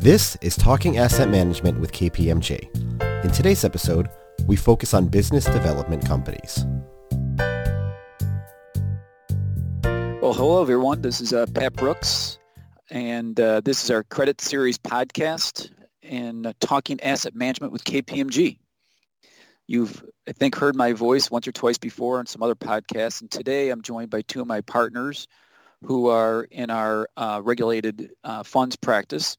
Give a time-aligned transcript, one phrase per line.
[0.00, 2.72] This is Talking Asset Management with KPMG.
[3.24, 4.08] In today's episode,
[4.46, 6.64] we focus on business development companies.
[10.22, 11.02] Well, hello everyone.
[11.02, 12.38] This is uh, Pat Brooks,
[12.90, 15.72] and uh, this is our Credit Series podcast
[16.04, 18.60] and uh, Talking Asset Management with KPMG.
[19.66, 23.28] You've, I think, heard my voice once or twice before on some other podcasts, and
[23.32, 25.26] today I'm joined by two of my partners
[25.82, 29.36] who are in our uh, regulated uh, funds practice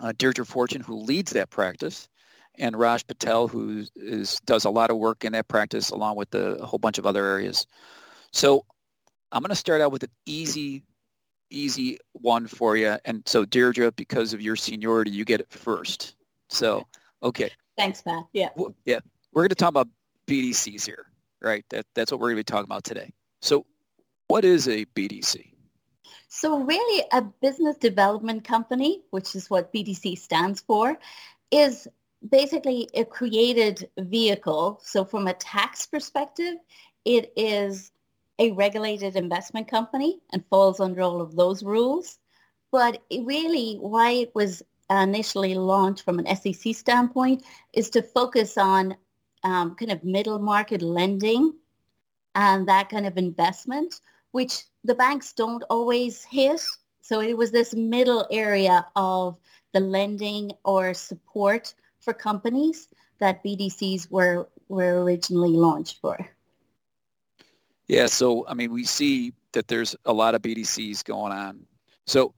[0.00, 2.08] uh, Deirdre Fortune, who leads that practice,
[2.58, 6.30] and Raj Patel, who is, does a lot of work in that practice along with
[6.30, 7.66] the, a whole bunch of other areas.
[8.32, 8.64] So
[9.32, 10.82] I'm going to start out with an easy,
[11.50, 12.96] easy one for you.
[13.04, 16.16] And so Deirdre, because of your seniority, you get it first.
[16.48, 16.86] So,
[17.22, 17.50] okay.
[17.76, 18.24] Thanks, Pat.
[18.32, 18.48] Yeah.
[18.84, 19.00] Yeah.
[19.32, 19.88] We're going to talk about
[20.26, 21.06] BDCs here,
[21.42, 21.64] right?
[21.70, 23.12] That, that's what we're going to be talking about today.
[23.42, 23.66] So
[24.28, 25.52] what is a BDC?
[26.28, 30.98] So really a business development company, which is what BDC stands for,
[31.50, 31.88] is
[32.28, 34.80] basically a created vehicle.
[34.82, 36.54] So from a tax perspective,
[37.04, 37.92] it is
[38.38, 42.18] a regulated investment company and falls under all of those rules.
[42.72, 48.96] But really why it was initially launched from an SEC standpoint is to focus on
[49.44, 51.54] um, kind of middle market lending
[52.34, 54.00] and that kind of investment,
[54.36, 56.60] which the banks don't always hit.
[57.00, 59.38] So it was this middle area of
[59.72, 66.18] the lending or support for companies that BDCs were were originally launched for.
[67.88, 71.64] Yeah, so I mean, we see that there's a lot of BDCs going on.
[72.06, 72.34] So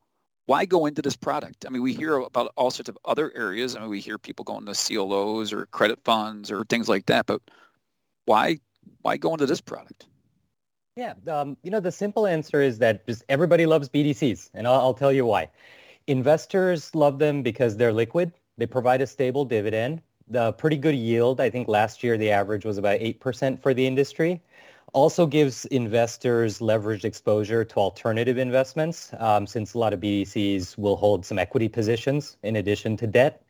[0.47, 1.67] why go into this product?
[1.67, 3.75] I mean, we hear about all sorts of other areas.
[3.75, 7.27] I mean, we hear people going to CLOs or credit funds or things like that,
[7.27, 7.43] but
[8.27, 8.61] why
[9.03, 10.07] why go into this product?
[10.99, 14.81] Yeah, um, you know, the simple answer is that just everybody loves BDCs, and I'll,
[14.81, 15.49] I'll tell you why.
[16.09, 18.33] Investors love them because they're liquid.
[18.57, 21.41] They provide a stable dividend, the pretty good yield.
[21.41, 24.43] I think last year the average was about 8% for the industry.
[24.93, 30.97] Also gives investors leveraged exposure to alternative investments um, since a lot of BDCs will
[30.97, 33.45] hold some equity positions in addition to debt.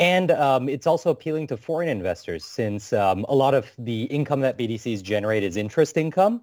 [0.00, 4.40] And um, it's also appealing to foreign investors since um, a lot of the income
[4.40, 6.42] that BDCs generate is interest income.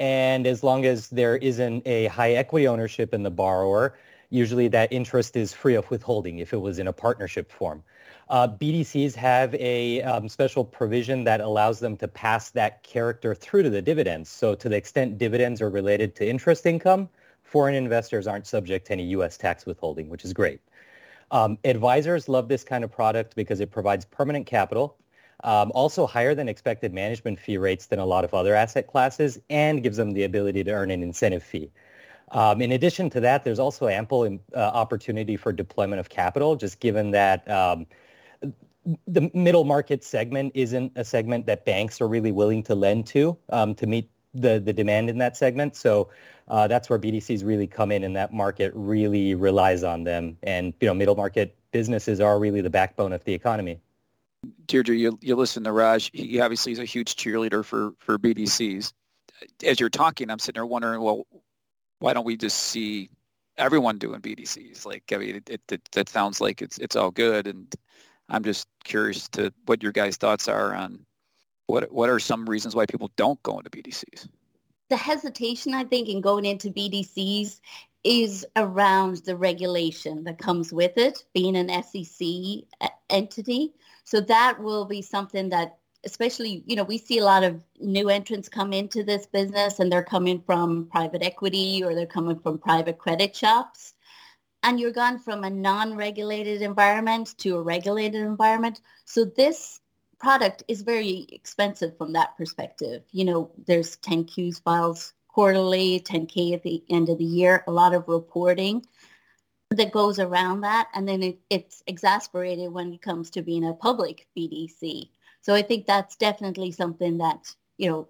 [0.00, 3.96] And as long as there isn't a high equity ownership in the borrower,
[4.30, 7.82] usually that interest is free of withholding if it was in a partnership form.
[8.28, 13.62] Uh, BDCs have a um, special provision that allows them to pass that character through
[13.62, 14.30] to the dividends.
[14.30, 17.08] So to the extent dividends are related to interest income,
[17.42, 19.36] foreign investors aren't subject to any U.S.
[19.36, 20.60] tax withholding, which is great.
[21.30, 24.96] Um, advisors love this kind of product because it provides permanent capital
[25.42, 29.38] um, also higher than expected management fee rates than a lot of other asset classes
[29.50, 31.70] and gives them the ability to earn an incentive fee.
[32.30, 36.56] Um, in addition to that, there's also ample um, uh, opportunity for deployment of capital,
[36.56, 37.86] just given that um,
[39.06, 43.36] the middle market segment isn't a segment that banks are really willing to lend to
[43.50, 45.76] um, to meet the, the demand in that segment.
[45.76, 46.08] So
[46.48, 50.38] uh, that's where BDCs really come in and that market really relies on them.
[50.42, 53.80] And, you know, middle market businesses are really the backbone of the economy.
[54.66, 56.10] Deirdre, you, you listen to Raj.
[56.12, 58.92] He obviously is a huge cheerleader for, for BDCs.
[59.64, 61.26] As you're talking, I'm sitting there wondering, well,
[61.98, 63.10] why don't we just see
[63.56, 64.84] everyone doing BDCs?
[64.84, 67.72] Like, I mean, it, it, that sounds like it's it's all good, and
[68.28, 71.04] I'm just curious to what your guys' thoughts are on
[71.66, 74.28] what what are some reasons why people don't go into BDCs.
[74.90, 77.60] The hesitation, I think, in going into BDCs
[78.04, 82.26] is around the regulation that comes with it, being an SEC
[83.08, 83.72] entity.
[84.04, 88.08] So that will be something that especially, you know, we see a lot of new
[88.08, 92.58] entrants come into this business and they're coming from private equity or they're coming from
[92.58, 93.94] private credit shops.
[94.64, 98.80] And you're gone from a non-regulated environment to a regulated environment.
[99.04, 99.80] So this
[100.18, 103.02] product is very expensive from that perspective.
[103.10, 107.94] You know, there's 10Qs files quarterly, 10K at the end of the year, a lot
[107.94, 108.84] of reporting
[109.72, 110.88] that goes around that.
[110.94, 115.08] And then it, it's exasperated when it comes to being a public BDC.
[115.40, 118.08] So I think that's definitely something that, you know,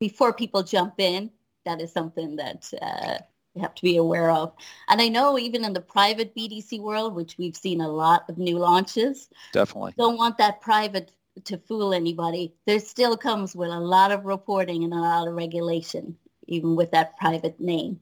[0.00, 1.30] before people jump in,
[1.64, 3.18] that is something that uh,
[3.54, 4.52] you have to be aware of.
[4.88, 8.38] And I know even in the private BDC world, which we've seen a lot of
[8.38, 11.12] new launches, definitely don't want that private
[11.44, 12.54] to fool anybody.
[12.66, 16.16] There still comes with a lot of reporting and a lot of regulation,
[16.46, 18.00] even with that private name.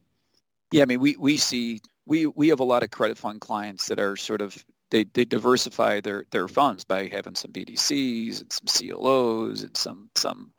[0.72, 3.86] Yeah, I mean, we, we see we we have a lot of credit fund clients
[3.88, 8.52] that are sort of they, they diversify their, their funds by having some BDCs and
[8.52, 10.52] some CLOs and some some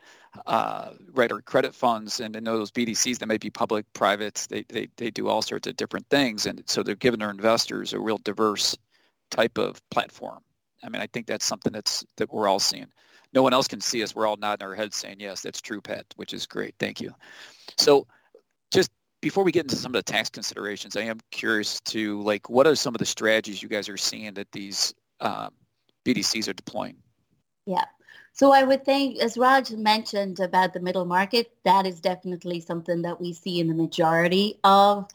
[0.45, 4.65] uh, or credit funds, and I know those BDCs that may be public, privates, they,
[4.69, 6.45] they, they do all sorts of different things.
[6.45, 8.77] And so they're giving their investors a real diverse
[9.31, 10.39] type of platform.
[10.83, 12.87] I mean, I think that's something that's that we're all seeing.
[13.33, 14.15] No one else can see us.
[14.15, 16.75] We're all nodding our heads saying, yes, that's true, Pat, which is great.
[16.79, 17.13] Thank you.
[17.77, 18.07] So
[18.71, 18.91] just
[19.21, 22.67] before we get into some of the tax considerations, I am curious to like, what
[22.67, 25.49] are some of the strategies you guys are seeing that these um,
[26.05, 26.97] BDCs are deploying?
[27.65, 27.85] Yeah.
[28.33, 33.01] So I would think, as Raj mentioned about the middle market, that is definitely something
[33.01, 35.07] that we see in the majority of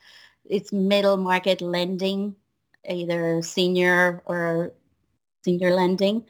[0.44, 2.34] its middle market lending,
[2.88, 4.72] either senior or
[5.44, 6.24] senior lending.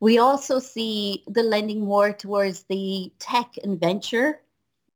[0.00, 4.40] We also see the lending more towards the tech and venture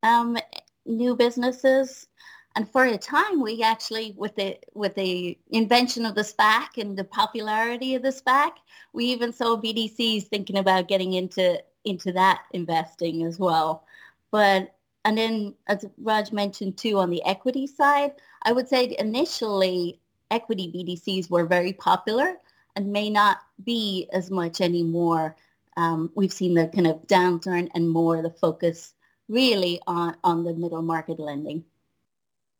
[0.03, 0.37] um,
[0.87, 2.07] new businesses.
[2.55, 6.97] And for a time, we actually, with the with the invention of the SPAC and
[6.97, 8.53] the popularity of the SPAC,
[8.93, 13.85] we even saw BDCs thinking about getting into into that investing as well.
[14.31, 14.75] But
[15.05, 18.13] and then, as Raj mentioned too, on the equity side,
[18.43, 19.99] I would say initially
[20.31, 22.37] equity BDCs were very popular
[22.77, 25.37] and may not be as much anymore.
[25.77, 28.95] Um, we've seen the kind of downturn and more the focus
[29.33, 31.65] really on, on the middle market lending.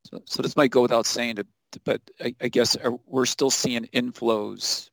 [0.05, 1.39] So, so this might go without saying,
[1.85, 4.91] but I, I guess uh, we're still seeing inflows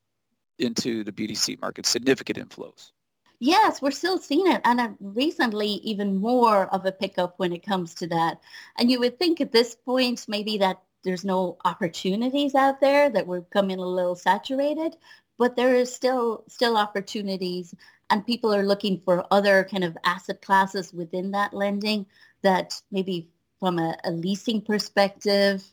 [0.60, 2.92] into the BDC market, significant inflows.
[3.40, 7.66] Yes, we're still seeing it, and uh, recently even more of a pickup when it
[7.66, 8.42] comes to that.
[8.78, 13.28] And you would think at this point maybe that there's no opportunities out there that
[13.28, 14.96] we're coming a little saturated,
[15.38, 17.74] but there is still still opportunities,
[18.10, 22.06] and people are looking for other kind of asset classes within that lending
[22.42, 23.30] that maybe
[23.60, 25.64] from a, a leasing perspective,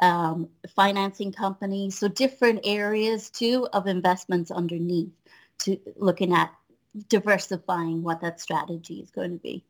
[0.00, 5.10] um, financing companies, so different areas too of investments underneath
[5.58, 6.52] to looking at
[7.08, 9.64] diversifying what that strategy is going to be.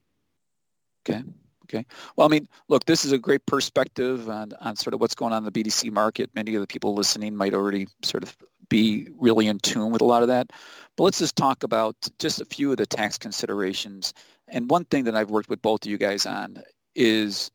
[1.09, 1.23] Okay.
[1.65, 1.87] Okay.
[2.17, 5.33] Well, I mean, look, this is a great perspective on, on sort of what's going
[5.33, 6.31] on in the BDC market.
[6.35, 8.37] Many of the people listening might already sort of
[8.69, 10.51] be really in tune with a lot of that.
[10.97, 14.13] But let's just talk about just a few of the tax considerations.
[14.49, 16.63] And one thing that I've worked with both of you guys on
[16.95, 17.51] is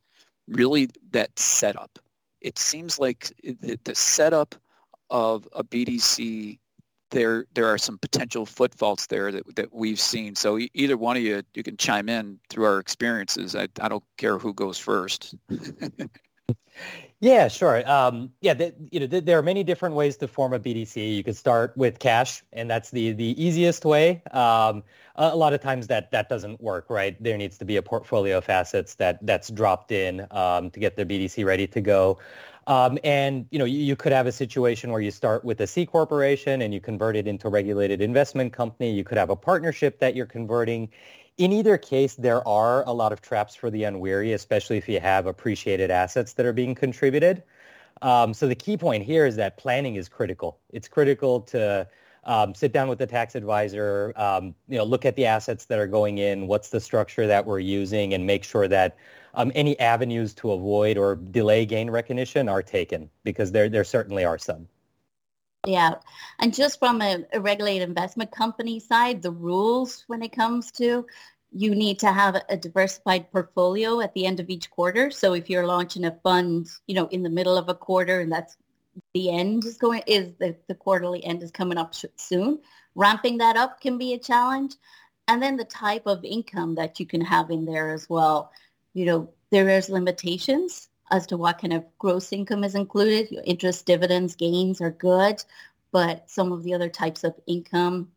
[0.48, 2.00] really that setup.
[2.42, 4.56] It seems like the, the setup
[5.10, 6.60] of a BDC,
[7.12, 10.36] there there are some potential foot faults there that, that we've seen.
[10.36, 13.56] So either one of you, you can chime in through our experiences.
[13.56, 15.36] I, I don't care who goes first.
[17.20, 17.90] Yeah, sure.
[17.90, 18.54] Um, yeah,
[18.92, 21.16] you know, the, there are many different ways to form a BDC.
[21.16, 24.22] You could start with cash, and that's the the easiest way.
[24.32, 24.84] Um,
[25.16, 27.22] a, a, lot of times that that doesn't work, right?
[27.22, 30.96] There needs to be a portfolio of assets that that's dropped in um, to get
[30.96, 32.20] the BDC ready to go.
[32.68, 35.68] Um, and you know, you, you, could have a situation where you start with a
[35.68, 38.92] C corporation and you convert it into a regulated investment company.
[38.92, 40.90] You could have a partnership that you're converting
[41.38, 45.00] in either case, there are a lot of traps for the unwary, especially if you
[45.00, 47.44] have appreciated assets that are being contributed.
[48.02, 50.60] Um, so the key point here is that planning is critical.
[50.72, 51.88] It's critical to
[52.24, 55.80] um, sit down with the tax advisor, um, you know, look at the assets that
[55.80, 58.98] are going in, what's the structure that we're using, and make sure that
[59.34, 64.26] um, any avenues to avoid or delay gain recognition are taken, because there there certainly
[64.26, 64.68] are some.
[65.66, 65.96] Yeah.
[66.40, 71.06] And just from a, a, regulated investment company side, the rules when it comes to
[71.52, 75.10] you need to have a diversified portfolio at the end of each quarter.
[75.10, 78.32] So if you're launching a fund, you know, in the middle of a quarter and
[78.32, 78.58] that's
[79.14, 82.60] the end is going is the, the quarterly end is coming up soon,
[82.96, 84.76] ramping that up can be a challenge.
[85.28, 88.52] And then the type of income that you can have in there as well.
[88.94, 93.32] You know, there is limitations as to what kind of gross income is included.
[93.32, 95.44] Your interest, dividends, gains are good,
[95.92, 98.12] but some of the other types of income,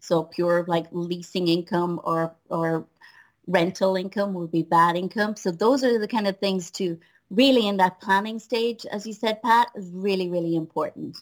[0.00, 2.86] so pure like leasing income or or
[3.46, 5.36] rental income would be bad income.
[5.36, 6.98] So those are the kind of things to
[7.30, 11.16] really in that planning stage, as you said, Pat, is really, really important.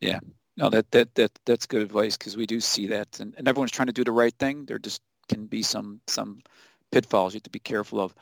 [0.00, 0.20] Yeah.
[0.56, 3.70] No, that that that that's good advice because we do see that, and, and everyone's
[3.70, 4.66] trying to do the right thing.
[4.66, 6.42] There just can be some some
[6.90, 8.14] pitfalls you have to be careful of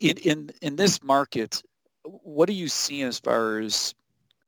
[0.00, 1.62] in in in this market,
[2.04, 3.94] what are you seeing as far as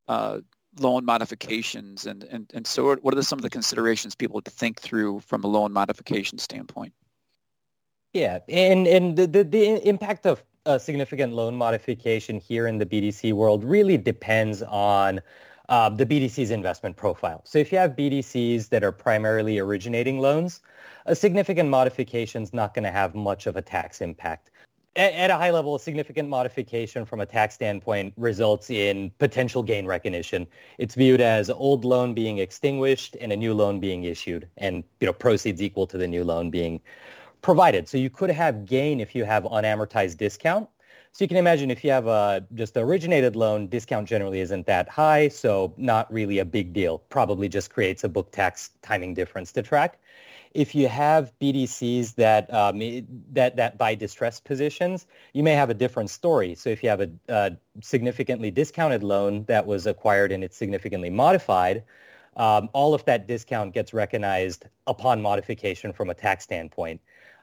[0.09, 0.41] uh,
[0.79, 5.21] loan modifications, and and and so what are some of the considerations people think through
[5.21, 6.93] from a loan modification standpoint?
[8.13, 12.87] Yeah, and and the the, the impact of a significant loan modification here in the
[12.87, 15.21] BDC world really depends on
[15.71, 17.41] uh, the BDC's investment profile.
[17.45, 20.61] So if you have BDCs that are primarily originating loans,
[21.07, 24.51] a significant modification is not going to have much of a tax impact
[24.97, 29.63] at, at a high level, a significant modification from a tax standpoint results in potential
[29.63, 30.47] gain recognition.
[30.79, 35.07] It's viewed as old loan being extinguished and a new loan being issued, and you
[35.07, 36.81] know proceeds equal to the new loan being
[37.43, 37.89] provided.
[37.89, 40.69] So you could have gain if you have unamortized discount.
[41.13, 44.89] So you can imagine if you have a just originated loan, discount generally isn't that
[44.89, 46.99] high, so not really a big deal.
[47.09, 49.99] Probably just creates a book tax timing difference to track.
[50.53, 52.81] If you have BDCs that um,
[53.33, 56.55] that that buy distressed positions, you may have a different story.
[56.55, 57.53] So if you have a, a
[57.83, 61.85] significantly discounted loan that was acquired and it's significantly modified,
[62.37, 67.01] um, all of that discount gets recognized upon modification from a tax standpoint.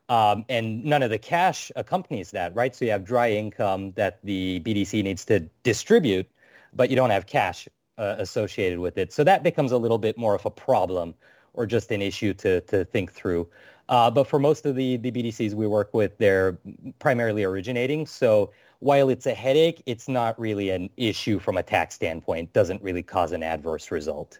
[0.09, 2.73] Um, and none of the cash accompanies that, right?
[2.73, 6.29] So you have dry income that the BDC needs to distribute,
[6.73, 9.11] but you don't have cash uh, associated with it.
[9.11, 11.13] So that becomes a little bit more of a problem
[11.57, 13.49] or just an issue to, to think through.
[13.89, 16.57] Uh, but for most of the, the BDCs we work with, they're
[16.99, 18.05] primarily originating.
[18.05, 22.81] So while it's a headache, it's not really an issue from a tax standpoint, doesn't
[22.81, 24.39] really cause an adverse result.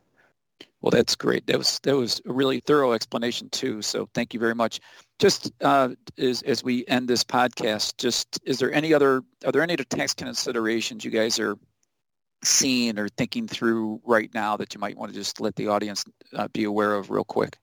[0.82, 1.48] Well, that's great.
[1.48, 3.82] That was that was a really thorough explanation too.
[3.82, 4.80] So thank you very much.
[5.18, 9.64] Just uh, as as we end this podcast, just is there any other are there
[9.64, 11.58] any other tax considerations you guys are
[12.44, 16.06] seeing or thinking through right now that you might want to just let the audience
[16.34, 17.58] uh, be aware of real quick?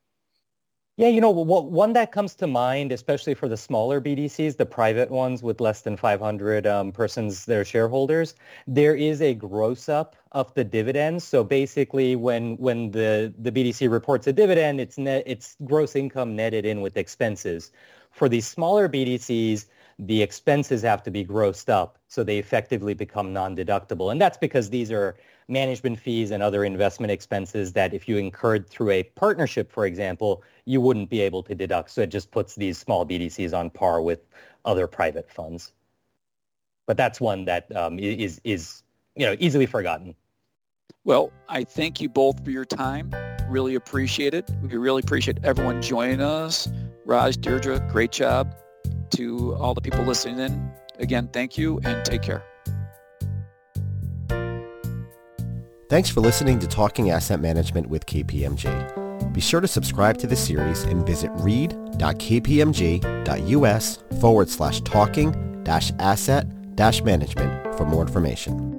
[0.97, 5.11] Yeah, you know, one that comes to mind, especially for the smaller BDCs, the private
[5.11, 8.37] ones with less than 500 um, persons, their shareholders,
[8.69, 11.25] there is a gross up of the dividends.
[11.25, 16.37] So basically, when when the, the BDC reports a dividend, it's net, it's gross income
[16.37, 17.73] netted in with expenses.
[18.13, 19.67] For these smaller BDCs,
[19.99, 24.11] the expenses have to be grossed up, so they effectively become non-deductible.
[24.11, 25.17] And that's because these are
[25.49, 30.43] management fees and other investment expenses that if you incurred through a partnership, for example,
[30.65, 31.91] you wouldn't be able to deduct.
[31.91, 34.21] So it just puts these small BDCs on par with
[34.65, 35.73] other private funds.
[36.87, 38.83] But that's one that um, is is
[39.17, 40.15] you know easily forgotten.
[41.05, 43.11] Well, I thank you both for your time.
[43.49, 44.51] Really appreciate it.
[44.63, 46.69] We really appreciate everyone joining us.
[47.05, 48.55] Raj, Deirdre, great job.
[49.15, 52.43] To all the people listening in, again, thank you and take care.
[55.89, 59.33] Thanks for listening to Talking Asset Management with KPMG.
[59.33, 61.99] Be sure to subscribe to the series and visit read.kpmg.us
[64.21, 68.74] forward slash talking dash asset dash management for more information.